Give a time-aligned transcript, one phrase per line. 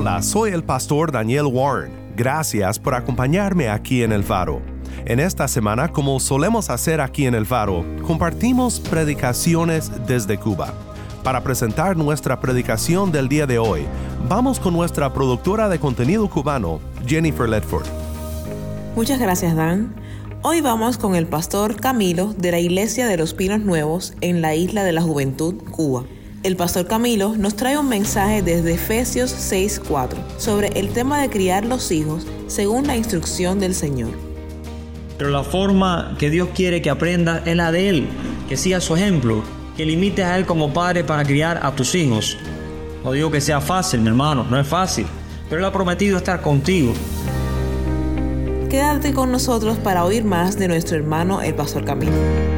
[0.00, 1.90] Hola, soy el pastor Daniel Warren.
[2.16, 4.62] Gracias por acompañarme aquí en El Faro.
[5.04, 10.72] En esta semana, como solemos hacer aquí en El Faro, compartimos predicaciones desde Cuba.
[11.24, 13.86] Para presentar nuestra predicación del día de hoy,
[14.28, 17.88] vamos con nuestra productora de contenido cubano, Jennifer Ledford.
[18.94, 19.96] Muchas gracias, Dan.
[20.42, 24.54] Hoy vamos con el pastor Camilo de la Iglesia de los Pinos Nuevos en la
[24.54, 26.04] Isla de la Juventud, Cuba.
[26.44, 31.64] El pastor Camilo nos trae un mensaje desde Efesios 6:4 sobre el tema de criar
[31.64, 34.10] los hijos según la instrucción del Señor.
[35.18, 38.08] Pero la forma que Dios quiere que aprenda es la de Él,
[38.48, 39.42] que siga su ejemplo,
[39.76, 42.36] que limites a Él como padre para criar a tus hijos.
[43.02, 45.06] No digo que sea fácil, mi hermano, no es fácil,
[45.48, 46.92] pero Él ha prometido estar contigo.
[48.70, 52.57] Quédate con nosotros para oír más de nuestro hermano el pastor Camilo.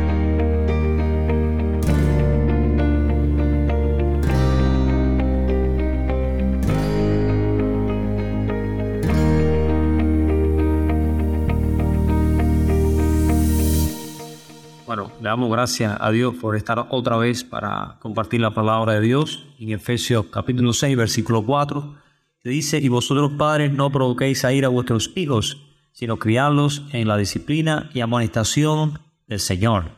[15.20, 19.46] Le damos gracias a Dios por estar otra vez para compartir la palabra de Dios.
[19.58, 21.94] En Efesios capítulo 6, versículo 4,
[22.42, 25.58] se dice, y vosotros padres no provoquéis a ir a vuestros hijos,
[25.92, 29.90] sino criarlos en la disciplina y amonestación del Señor.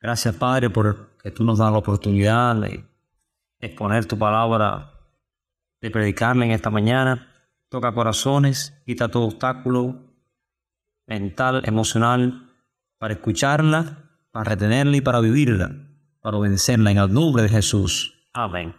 [0.00, 2.84] Gracias Padre por que tú nos das la oportunidad de
[3.60, 4.90] exponer tu palabra,
[5.80, 7.28] de predicarla en esta mañana.
[7.68, 10.00] Toca corazones, quita todo obstáculo
[11.06, 12.50] mental, emocional,
[12.98, 14.03] para escucharla
[14.34, 15.70] para retenerla y para vivirla,
[16.20, 18.14] para obedecerla en el nombre de Jesús.
[18.32, 18.74] Amén.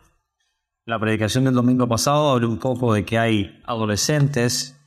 [0.84, 4.78] La predicación del domingo pasado hablé un poco de que hay adolescentes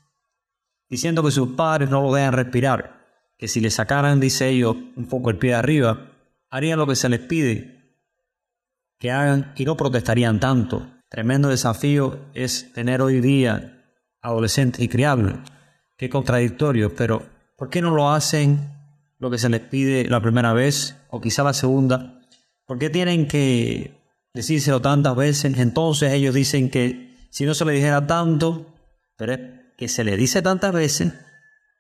[0.91, 3.07] diciendo que sus padres no lo dejan respirar,
[3.39, 6.13] que si le sacaran, dice ellos, un poco el pie de arriba,
[6.51, 7.97] harían lo que se les pide
[8.99, 10.87] que hagan y no protestarían tanto.
[11.09, 13.87] Tremendo desafío es tener hoy día
[14.21, 15.35] adolescentes y criables.
[15.97, 17.27] Qué contradictorio, pero
[17.57, 18.78] ¿por qué no lo hacen
[19.19, 22.21] lo que se les pide la primera vez o quizá la segunda?
[22.67, 24.01] ¿Por qué tienen que
[24.35, 25.59] decírselo tantas veces?
[25.59, 28.67] Entonces ellos dicen que si no se le dijera tanto,
[29.17, 29.41] pero es
[29.77, 31.13] que se le dice tantas veces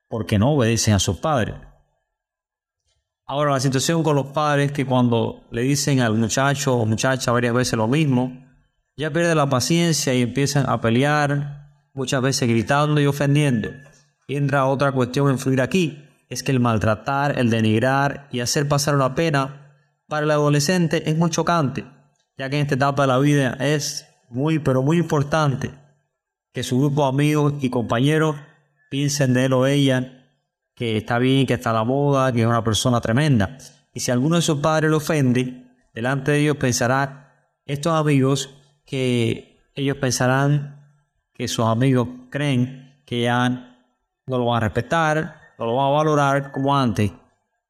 [0.09, 1.55] porque no obedecen a sus padres.
[3.27, 7.53] Ahora la situación con los padres que cuando le dicen al muchacho o muchacha varias
[7.53, 8.33] veces lo mismo,
[8.97, 13.69] ya pierde la paciencia y empiezan a pelear, muchas veces gritando y ofendiendo.
[14.27, 18.69] Y entra otra cuestión a influir aquí, es que el maltratar, el denigrar y hacer
[18.69, 19.75] pasar una pena
[20.07, 21.85] para el adolescente es muy chocante,
[22.37, 25.71] ya que en esta etapa de la vida es muy, pero muy importante
[26.53, 28.37] que su grupo de amigos y compañeros
[28.91, 30.15] piensen de él o ella
[30.75, 33.59] que está bien, que está a la moda, que es una persona tremenda.
[33.93, 38.55] Y si alguno de sus padres lo ofende, delante de ellos pensará, estos amigos
[38.87, 40.79] que ellos pensarán
[41.35, 43.49] que sus amigos creen que ya
[44.27, 47.13] no lo van a respetar, lo van a valorar como antes,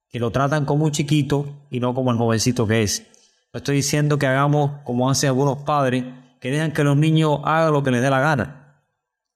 [0.09, 3.07] que lo tratan como un chiquito y no como el jovencito que es.
[3.53, 6.05] No estoy diciendo que hagamos como hacen algunos padres,
[6.41, 8.85] que dejan que los niños hagan lo que les dé la gana.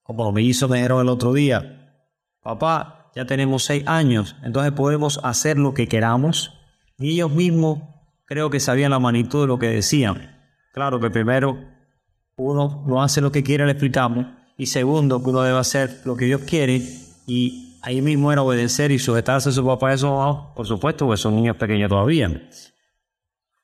[0.03, 1.99] Como los mellizos me dijeron el otro día,
[2.41, 6.53] papá, ya tenemos seis años, entonces podemos hacer lo que queramos.
[6.97, 7.79] Y ellos mismos
[8.25, 10.31] creo que sabían la magnitud de lo que decían.
[10.73, 11.57] Claro que primero
[12.35, 14.25] uno no hace lo que quiere, le explicamos.
[14.57, 16.81] Y segundo, que uno debe hacer lo que Dios quiere.
[17.27, 20.65] Y ahí mismo era obedecer y sujetarse a su papá y a su mamá, por
[20.65, 22.31] supuesto, porque son niños pequeños todavía.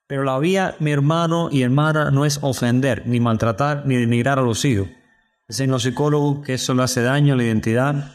[0.08, 4.42] Pero la vía, mi hermano y hermana, no es ofender, ni maltratar, ni denigrar a
[4.42, 4.88] los hijos.
[5.48, 8.12] Dicen los psicólogos que eso le hace daño a la identidad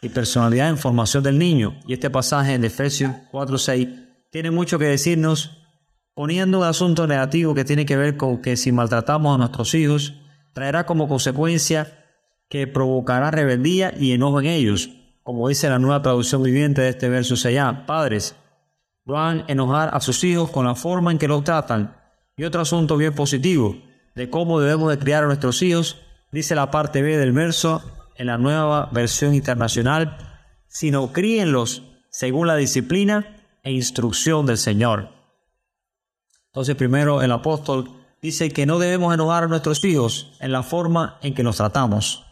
[0.00, 1.78] y personalidad en formación del niño.
[1.86, 5.58] Y este pasaje en Efesios 4.6 tiene mucho que decirnos,
[6.14, 10.14] poniendo un asunto negativo que tiene que ver con que si maltratamos a nuestros hijos,
[10.54, 12.04] traerá como consecuencia
[12.48, 14.90] que provocará rebeldía y enojo en ellos.
[15.22, 18.34] Como dice la nueva traducción viviente de este verso 6 padres,
[19.08, 21.96] a enojar a sus hijos con la forma en que los tratan.
[22.36, 23.76] Y otro asunto bien positivo
[24.14, 25.98] de cómo debemos de criar a nuestros hijos,
[26.30, 27.82] dice la parte B del verso
[28.16, 30.16] en la nueva versión internacional,
[30.68, 35.10] sino críenlos según la disciplina e instrucción del Señor.
[36.46, 37.90] Entonces primero el apóstol
[38.20, 42.24] dice que no debemos enojar a nuestros hijos en la forma en que nos tratamos.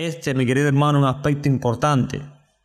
[0.00, 2.22] Este, mi querido hermano, es un aspecto importante,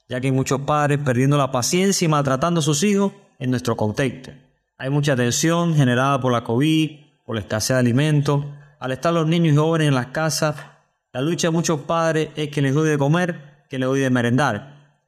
[0.08, 3.76] ya que hay muchos padres perdiendo la paciencia y maltratando a sus hijos en nuestro
[3.76, 4.32] contexto.
[4.78, 6.92] Hay mucha tensión generada por la COVID,
[7.26, 8.46] por la escasez de alimentos.
[8.80, 10.56] Al estar los niños y jóvenes en las casas,
[11.12, 14.10] la lucha de muchos padres es que les doy de comer, que les doy de
[14.10, 15.02] merendar.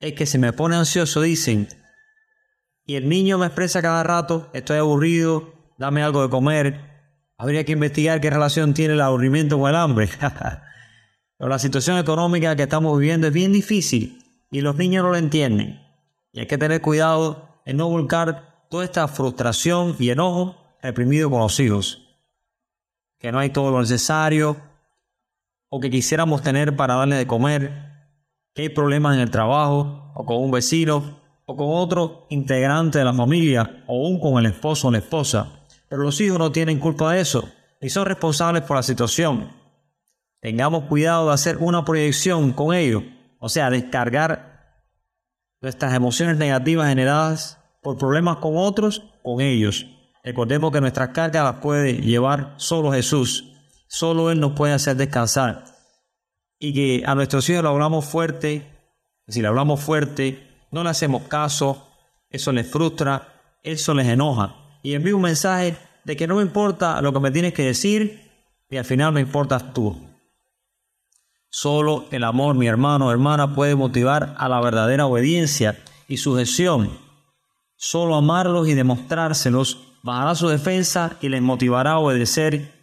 [0.00, 1.68] Es que se me pone ansioso, dicen,
[2.84, 6.78] y el niño me expresa cada rato, estoy aburrido, dame algo de comer.
[7.38, 10.10] Habría que investigar qué relación tiene el aburrimiento con el hambre.
[11.44, 14.18] Pero la situación económica que estamos viviendo es bien difícil
[14.50, 15.78] y los niños no lo entienden.
[16.32, 21.40] Y hay que tener cuidado en no volcar toda esta frustración y enojo reprimido con
[21.40, 22.00] los hijos.
[23.18, 24.56] Que no hay todo lo necesario
[25.68, 28.08] o que quisiéramos tener para darle de comer.
[28.54, 33.04] Que hay problemas en el trabajo o con un vecino o con otro integrante de
[33.04, 35.60] la familia o aún con el esposo o la esposa.
[35.90, 37.46] Pero los hijos no tienen culpa de eso
[37.82, 39.62] y son responsables por la situación.
[40.44, 43.02] Tengamos cuidado de hacer una proyección con ellos,
[43.38, 44.82] o sea, descargar
[45.62, 49.86] nuestras emociones negativas generadas por problemas con otros, con ellos.
[50.22, 53.54] Recordemos que nuestras cargas las puede llevar solo Jesús.
[53.88, 55.64] Solo Él nos puede hacer descansar.
[56.58, 58.70] Y que a nuestros hijos le hablamos fuerte.
[59.26, 61.88] Si le hablamos fuerte, no le hacemos caso,
[62.28, 64.56] eso les frustra, eso les enoja.
[64.82, 65.74] Y envío un mensaje
[66.04, 68.30] de que no me importa lo que me tienes que decir
[68.68, 70.13] y al final me importas tú.
[71.56, 75.78] Solo el amor, mi hermano o hermana, puede motivar a la verdadera obediencia
[76.08, 76.90] y sujeción.
[77.76, 82.74] Solo amarlos y demostrárselos bajará su defensa y les motivará a obedecer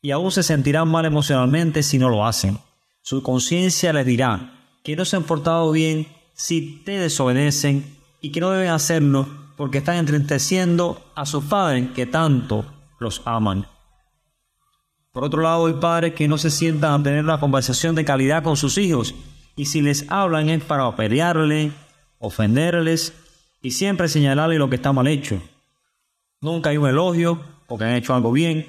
[0.00, 2.58] y aún se sentirán mal emocionalmente si no lo hacen.
[3.02, 4.52] Su conciencia les dirá
[4.82, 9.78] que no se han portado bien si te desobedecen y que no deben hacerlo porque
[9.78, 12.64] están entristeciendo a sus padres que tanto
[12.98, 13.64] los aman.
[15.12, 18.42] Por otro lado, hay padres que no se sientan a tener una conversación de calidad
[18.42, 19.14] con sus hijos
[19.54, 21.70] y si les hablan es para pelearle,
[22.18, 23.12] ofenderles
[23.60, 25.38] y siempre señalarle lo que está mal hecho.
[26.40, 28.66] Nunca hay un elogio porque han hecho algo bien,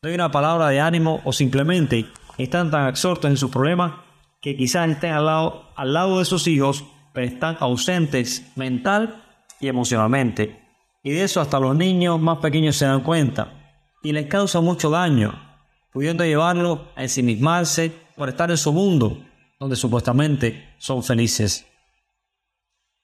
[0.00, 2.06] no hay una palabra de ánimo o simplemente
[2.38, 3.94] están tan absortos en sus problemas
[4.40, 9.24] que quizás estén al lado, al lado de sus hijos, pero están ausentes mental
[9.58, 10.62] y emocionalmente.
[11.02, 14.88] Y de eso hasta los niños más pequeños se dan cuenta y les causa mucho
[14.88, 15.49] daño
[15.92, 19.18] pudiendo llevarlo a ensimismarse por estar en su mundo,
[19.58, 21.66] donde supuestamente son felices.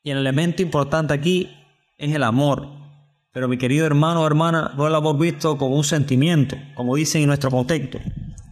[0.02, 1.50] Y el elemento importante aquí
[1.98, 2.68] es el amor.
[3.32, 7.22] Pero mi querido hermano o hermana, no lo hemos visto como un sentimiento, como dicen
[7.22, 7.98] en nuestro contexto.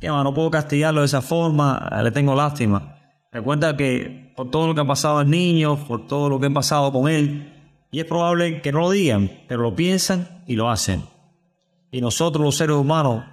[0.00, 2.98] Que no puedo castigarlo de esa forma, le tengo lástima.
[3.32, 6.50] Recuerda que por todo lo que ha pasado al niño, por todo lo que ha
[6.50, 7.52] pasado con él,
[7.90, 11.04] y es probable que no lo digan, pero lo piensan y lo hacen.
[11.90, 13.25] Y nosotros los seres humanos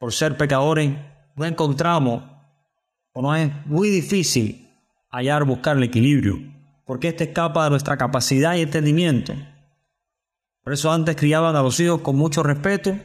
[0.00, 0.96] por ser pecadores,
[1.36, 2.24] no encontramos
[3.12, 4.66] o no es muy difícil
[5.10, 6.38] hallar, buscar el equilibrio,
[6.86, 9.34] porque este escapa de nuestra capacidad y entendimiento.
[10.64, 12.96] Por eso antes criaban a los hijos con mucho respeto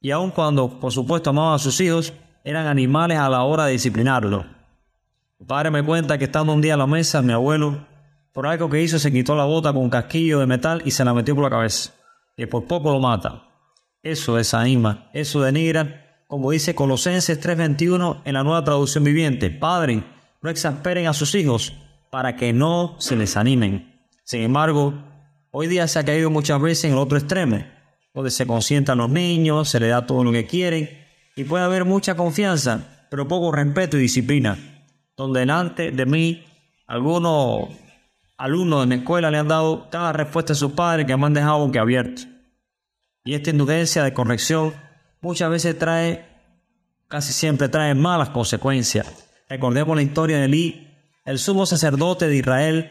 [0.00, 2.12] y aun cuando, por supuesto, amaban a sus hijos,
[2.42, 4.46] eran animales a la hora de disciplinarlos.
[5.38, 7.86] Mi padre me cuenta que estando un día a la mesa, mi abuelo,
[8.32, 11.04] por algo que hizo, se quitó la bota con un casquillo de metal y se
[11.04, 11.92] la metió por la cabeza.
[12.36, 13.44] Y por poco lo mata.
[14.02, 20.02] Eso desanima, eso denigra como dice Colosenses 3:21 en la nueva traducción viviente, Padre,
[20.42, 21.74] no exasperen a sus hijos
[22.10, 24.08] para que no se les animen.
[24.24, 24.94] Sin embargo,
[25.50, 27.64] hoy día se ha caído muchas veces en el otro extremo,
[28.12, 30.90] donde se consientan los niños, se les da todo lo que quieren
[31.36, 34.58] y puede haber mucha confianza, pero poco respeto y disciplina.
[35.16, 36.44] Donde delante de mí,
[36.86, 37.68] algunos
[38.36, 41.34] alumnos de mi escuela le han dado cada respuesta a sus padres que me han
[41.34, 42.22] dejado abierto.
[43.24, 44.74] Y esta inducencia de corrección
[45.20, 46.26] muchas veces trae,
[47.08, 49.26] casi siempre trae malas consecuencias.
[49.48, 50.88] Recordemos la historia de Elí,
[51.24, 52.90] el sumo sacerdote de Israel,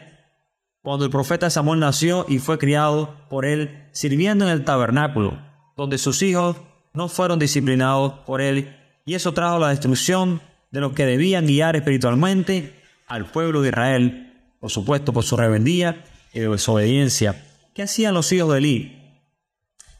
[0.82, 5.38] cuando el profeta Samuel nació y fue criado por él sirviendo en el tabernáculo,
[5.76, 6.56] donde sus hijos
[6.94, 10.40] no fueron disciplinados por él, y eso trajo la destrucción
[10.70, 12.74] de los que debían guiar espiritualmente
[13.06, 17.44] al pueblo de Israel, por supuesto por su rebeldía y desobediencia.
[17.74, 19.22] ¿Qué hacían los hijos de Elí?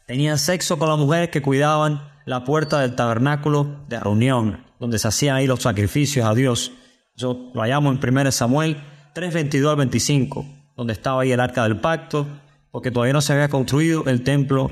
[0.05, 5.07] Tenían sexo con las mujeres que cuidaban la puerta del tabernáculo de reunión, donde se
[5.07, 6.73] hacían ahí los sacrificios a Dios.
[7.15, 11.63] Eso lo hallamos en 1 Samuel 3, 22 al 25, donde estaba ahí el arca
[11.63, 12.27] del pacto,
[12.69, 14.69] porque todavía no se había construido el templo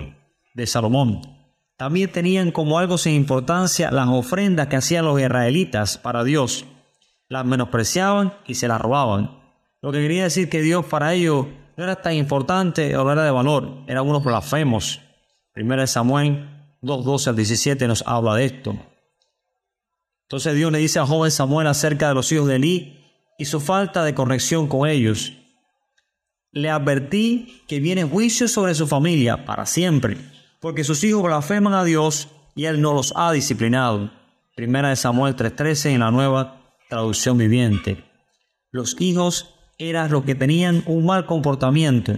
[0.53, 1.21] de Salomón.
[1.77, 6.65] También tenían como algo sin importancia las ofrendas que hacían los israelitas para Dios.
[7.29, 9.39] Las menospreciaban y se las robaban.
[9.81, 11.47] Lo que quería decir que Dios para ellos
[11.77, 14.99] no era tan importante o no era de valor, eran unos blasfemos.
[15.53, 16.54] Primera de Samuel
[16.85, 18.77] 2, al 17 nos habla de esto.
[20.23, 23.05] Entonces Dios le dice al joven Samuel acerca de los hijos de Eli
[23.37, 25.33] y su falta de corrección con ellos.
[26.51, 30.17] Le advertí que viene juicio sobre su familia para siempre,
[30.59, 34.11] porque sus hijos blasfeman a Dios y él no los ha disciplinado.
[34.55, 38.03] Primera de Samuel 3:13 en la nueva traducción viviente.
[38.71, 42.13] Los hijos eran los que tenían un mal comportamiento,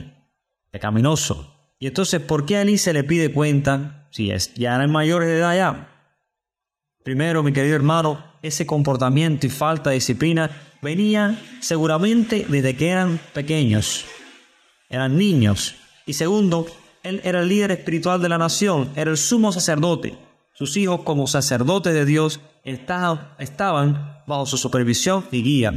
[0.71, 1.53] pecaminoso.
[1.79, 5.29] Y entonces, ¿por qué a Eli se le pide cuenta si es, ya eran mayores
[5.29, 5.97] de edad ya?
[7.03, 13.19] Primero, mi querido hermano, ese comportamiento y falta de disciplina venía seguramente desde que eran
[13.33, 14.05] pequeños,
[14.89, 15.75] eran niños.
[16.05, 16.67] Y segundo,
[17.03, 20.17] él era el líder espiritual de la nación, era el sumo sacerdote.
[20.53, 25.73] Sus hijos como sacerdotes de Dios estaban bajo su supervisión y guía.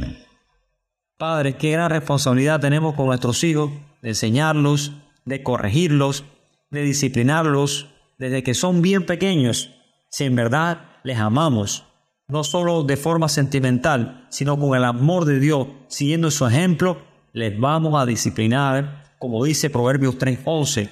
[1.17, 3.71] Padre, qué gran responsabilidad tenemos con nuestros hijos
[4.01, 4.91] de enseñarlos,
[5.23, 6.25] de corregirlos,
[6.71, 7.90] de disciplinarlos
[8.21, 9.71] desde que son bien pequeños,
[10.11, 11.85] si en verdad les amamos,
[12.27, 17.01] no solo de forma sentimental, sino con el amor de Dios, siguiendo su ejemplo,
[17.33, 20.91] les vamos a disciplinar, como dice Proverbios 3:11,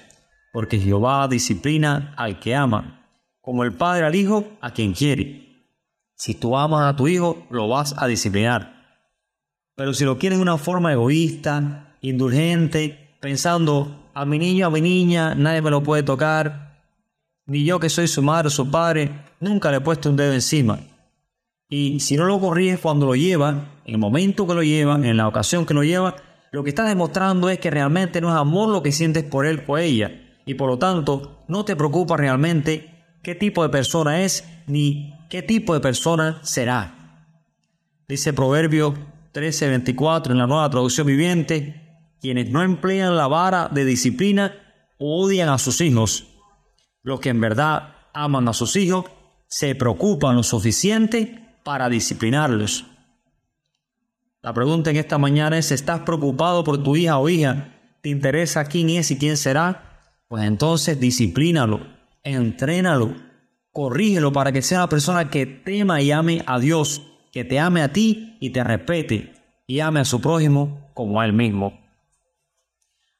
[0.52, 3.08] porque Jehová disciplina al que ama,
[3.42, 5.68] como el padre al hijo a quien quiere.
[6.16, 9.06] Si tú amas a tu hijo, lo vas a disciplinar.
[9.76, 14.82] Pero si lo quieres de una forma egoísta, indulgente, pensando a mi niño, a mi
[14.82, 16.69] niña, nadie me lo puede tocar,
[17.50, 20.34] ni yo que soy su madre o su padre, nunca le he puesto un dedo
[20.34, 20.79] encima.
[21.68, 23.50] Y si no lo corriges cuando lo lleva,
[23.86, 26.15] en el momento que lo lleva, en la ocasión que lo lleva,
[26.51, 29.63] lo que estás demostrando es que realmente no es amor lo que sientes por él
[29.68, 30.12] o ella.
[30.46, 35.41] Y por lo tanto, no te preocupa realmente qué tipo de persona es ni qué
[35.41, 37.25] tipo de persona será.
[38.08, 38.96] Dice Proverbio
[39.34, 44.53] 13:24 en la nueva traducción viviente, quienes no emplean la vara de disciplina
[44.98, 46.29] odian a sus hijos
[47.03, 49.06] los que en verdad aman a sus hijos
[49.48, 52.86] se preocupan lo suficiente para disciplinarlos.
[54.41, 57.75] La pregunta en esta mañana es, ¿estás preocupado por tu hija o hija?
[58.01, 60.13] ¿Te interesa quién es y quién será?
[60.27, 61.82] Pues entonces disciplínalo,
[62.24, 63.15] entrénalo,
[63.72, 67.01] corrígelo para que sea una persona que tema y ame a Dios,
[67.32, 69.34] que te ame a ti y te respete
[69.68, 71.79] y ame a su prójimo como a él mismo.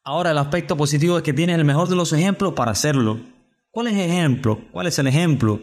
[0.04, 3.20] Ahora el aspecto positivo es que tienes el mejor de los ejemplos para hacerlo.
[3.72, 4.62] ¿Cuál es el ejemplo?
[4.72, 5.62] ¿Cuál es el ejemplo?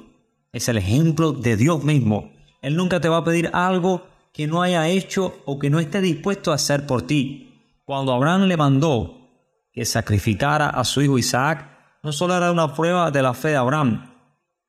[0.53, 2.31] Es el ejemplo de Dios mismo.
[2.63, 6.01] Él nunca te va a pedir algo que no haya hecho o que no esté
[6.01, 7.81] dispuesto a hacer por ti.
[7.85, 9.29] Cuando Abraham le mandó
[9.73, 11.69] que sacrificara a su hijo Isaac,
[12.05, 14.13] no solo era una prueba de la fe de Abraham,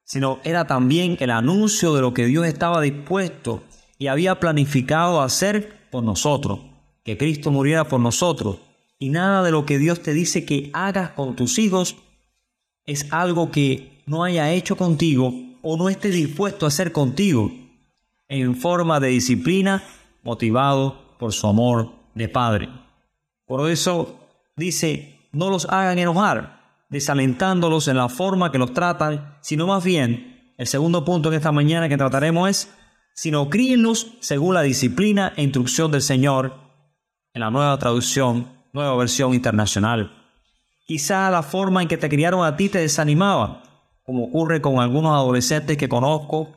[0.03, 3.63] sino era también el anuncio de lo que Dios estaba dispuesto
[3.99, 6.61] y había planificado hacer por nosotros,
[7.03, 8.57] que Cristo muriera por nosotros.
[8.97, 11.97] Y nada de lo que Dios te dice que hagas con tus hijos
[12.87, 17.51] es algo que no haya hecho contigo o no esté dispuesto a hacer contigo
[18.29, 19.83] en forma de disciplina
[20.23, 22.69] motivado por su amor de Padre.
[23.45, 24.19] Por eso
[24.55, 30.53] dice, no los hagan enojar, desalentándolos en la forma que los tratan, sino más bien,
[30.57, 32.73] el segundo punto en esta mañana que trataremos es,
[33.13, 36.53] sino críenlos según la disciplina e instrucción del Señor,
[37.33, 40.16] en la nueva traducción, nueva versión internacional.
[40.87, 43.61] Quizá la forma en que te criaron a ti te desanimaba,
[44.03, 46.53] como ocurre con algunos adolescentes que conozco.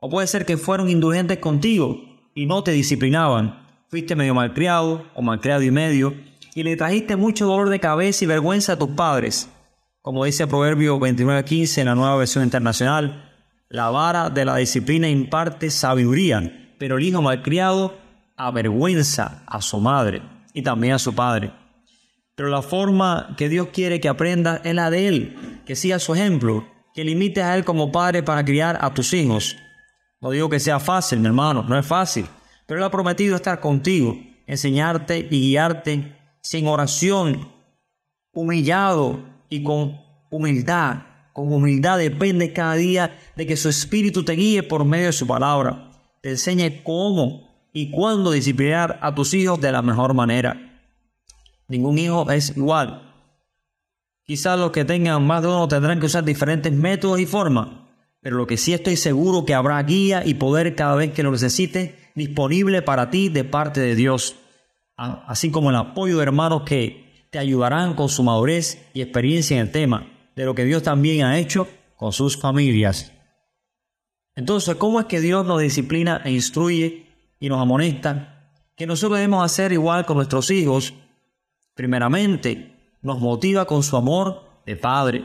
[0.00, 2.00] O puede ser que fueron indulgentes contigo
[2.34, 3.64] y no te disciplinaban.
[3.86, 6.14] Fuiste medio malcriado o malcriado y medio
[6.56, 9.48] y le trajiste mucho dolor de cabeza y vergüenza a tus padres.
[10.02, 13.30] Como dice Proverbio 29:15 en la nueva versión internacional,
[13.68, 17.96] la vara de la disciplina imparte sabiduría, pero el hijo malcriado
[18.36, 20.22] avergüenza a su madre
[20.54, 21.52] y también a su padre.
[22.38, 26.14] Pero la forma que Dios quiere que aprenda es la de Él, que siga su
[26.14, 26.64] ejemplo,
[26.94, 29.56] que limites a Él como padre para criar a tus hijos.
[30.20, 32.26] No digo que sea fácil, mi hermano, no es fácil,
[32.64, 34.16] pero Él ha prometido estar contigo,
[34.46, 37.50] enseñarte y guiarte sin oración,
[38.32, 39.18] humillado
[39.48, 40.98] y con humildad.
[41.32, 45.26] Con humildad depende cada día de que su espíritu te guíe por medio de su
[45.26, 45.90] palabra.
[46.22, 50.67] Te enseñe cómo y cuándo disciplinar a tus hijos de la mejor manera.
[51.68, 53.02] Ningún hijo es igual.
[54.24, 57.68] Quizás los que tengan más de uno tendrán que usar diferentes métodos y formas,
[58.20, 61.30] pero lo que sí estoy seguro que habrá guía y poder cada vez que lo
[61.30, 64.36] necesites disponible para ti de parte de Dios,
[64.96, 69.66] así como el apoyo de hermanos que te ayudarán con su madurez y experiencia en
[69.66, 73.12] el tema, de lo que Dios también ha hecho con sus familias.
[74.34, 77.06] Entonces, ¿cómo es que Dios nos disciplina e instruye
[77.40, 78.52] y nos amonesta?
[78.76, 80.94] Que nosotros debemos hacer igual con nuestros hijos
[81.78, 85.24] Primeramente, nos motiva con su amor de Padre.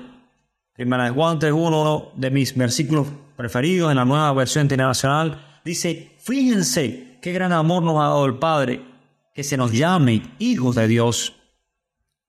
[0.71, 6.15] Primera de Juan 3.1, uno de mis versículos preferidos en la nueva versión internacional, dice,
[6.19, 8.85] fíjense qué gran amor nos ha dado el Padre,
[9.33, 11.33] que se nos llame hijos de Dios.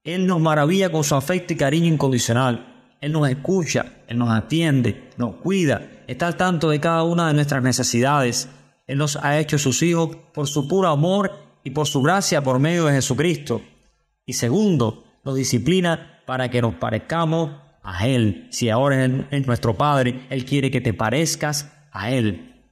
[0.04, 2.96] Él nos maravilla con su afecto y cariño incondicional.
[3.02, 7.34] Él nos escucha, Él nos atiende, nos cuida, está al tanto de cada una de
[7.34, 8.48] nuestras necesidades.
[8.86, 11.30] Él nos ha hecho sus hijos por su puro amor
[11.62, 13.60] y por su gracia por medio de Jesucristo.
[14.26, 17.50] Y segundo, nos disciplina para que nos parezcamos
[17.82, 18.48] a Él.
[18.50, 22.64] Si ahora es nuestro Padre, Él quiere que te parezcas a Él.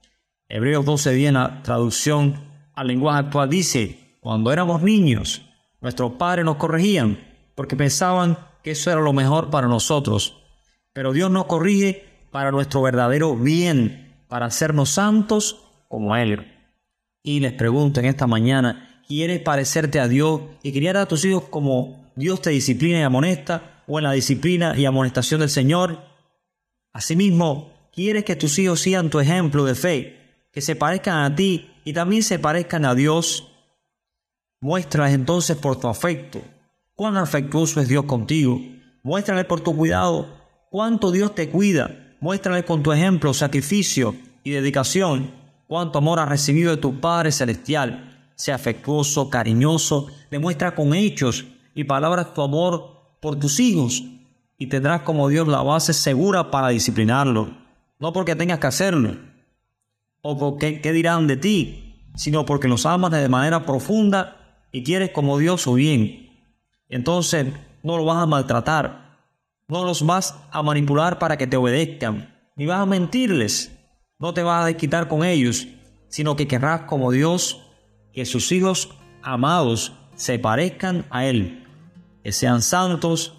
[0.49, 2.35] Hebreos 12 en la traducción
[2.73, 5.41] al lenguaje actual dice, cuando éramos niños,
[5.81, 7.19] nuestros padres nos corregían
[7.55, 10.41] porque pensaban que eso era lo mejor para nosotros.
[10.93, 16.51] Pero Dios nos corrige para nuestro verdadero bien, para hacernos santos como Él.
[17.21, 21.43] Y les pregunto en esta mañana, quieres parecerte a Dios y criar a tus hijos
[21.49, 25.99] como Dios te disciplina y amonesta, o en la disciplina y amonestación del Señor.
[26.93, 31.69] Asimismo, quieres que tus hijos sigan tu ejemplo de fe, que se parezcan a ti
[31.83, 33.51] y también se parezcan a Dios.
[34.61, 36.41] Muéstrales entonces por tu afecto,
[36.95, 38.61] cuán afectuoso es Dios contigo.
[39.03, 40.27] Muéstrale por tu cuidado,
[40.69, 42.15] cuánto Dios te cuida.
[42.21, 45.31] Muéstrale con tu ejemplo, sacrificio y dedicación,
[45.67, 51.83] cuánto amor has recibido de tu Padre Celestial sea afectuoso, cariñoso, demuestra con hechos y
[51.83, 54.03] palabras tu amor por tus hijos
[54.57, 57.51] y tendrás como Dios la base segura para disciplinarlo.
[57.99, 59.15] No porque tengas que hacerlo
[60.21, 65.11] o porque qué dirán de ti, sino porque los amas de manera profunda y quieres
[65.11, 66.29] como Dios su bien.
[66.89, 67.47] Entonces
[67.81, 69.17] no los vas a maltratar,
[69.67, 73.71] no los vas a manipular para que te obedezcan, ni vas a mentirles,
[74.19, 75.67] no te vas a desquitar con ellos,
[76.07, 77.62] sino que querrás como Dios
[78.13, 78.89] que sus hijos
[79.23, 81.65] amados se parezcan a Él,
[82.23, 83.33] que sean santos,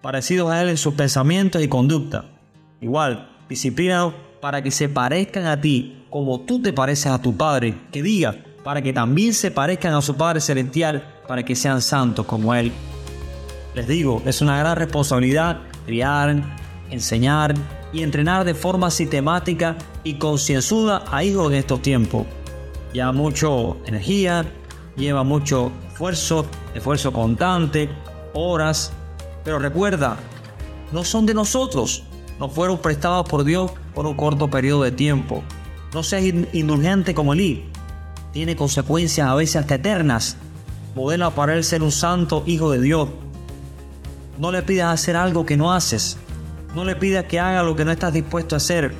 [0.00, 2.24] parecidos a Él en sus pensamientos y conducta.
[2.80, 7.78] Igual, disciplinados para que se parezcan a ti como tú te pareces a tu Padre,
[7.92, 12.24] que diga, para que también se parezcan a su Padre Celestial, para que sean santos
[12.24, 12.72] como Él.
[13.74, 16.42] Les digo, es una gran responsabilidad criar,
[16.90, 17.54] enseñar
[17.92, 22.24] y entrenar de forma sistemática y concienzuda a hijos en estos tiempos
[22.94, 24.46] lleva mucho energía,
[24.96, 27.90] lleva mucho esfuerzo, esfuerzo constante,
[28.32, 28.92] horas.
[29.44, 30.16] Pero recuerda,
[30.92, 32.04] no son de nosotros,
[32.38, 35.42] no fueron prestados por Dios por un corto periodo de tiempo.
[35.92, 37.68] No seas indulgente como Elí.
[38.32, 40.36] Tiene consecuencias a veces hasta eternas.
[40.94, 43.08] Modela para él ser un santo hijo de Dios.
[44.38, 46.16] No le pidas hacer algo que no haces.
[46.74, 48.92] No le pidas que haga lo que no estás dispuesto a hacer.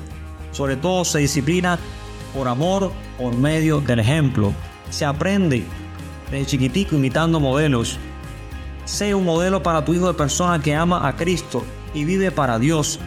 [0.51, 1.77] Sobre todo se disciplina
[2.35, 4.53] por amor, por medio del ejemplo.
[4.89, 5.63] Se aprende
[6.29, 7.97] desde chiquitico imitando modelos.
[8.83, 12.59] Sé un modelo para tu hijo de persona que ama a Cristo y vive para
[12.59, 12.99] Dios.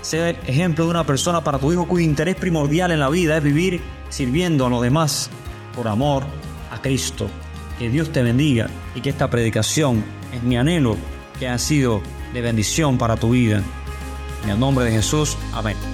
[0.00, 3.42] Sé ejemplo de una persona para tu hijo cuyo interés primordial en la vida es
[3.42, 5.30] vivir sirviendo a los demás
[5.76, 6.24] por amor
[6.72, 7.28] a Cristo.
[7.78, 10.96] Que Dios te bendiga y que esta predicación es mi anhelo
[11.38, 12.00] que ha sido
[12.32, 13.62] de bendición para tu vida.
[14.44, 15.93] En el nombre de Jesús, amén.